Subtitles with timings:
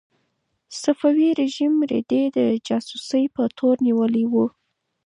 [0.81, 4.33] صفوي رژیم رېدی د جاسوسۍ په تور نیولی و.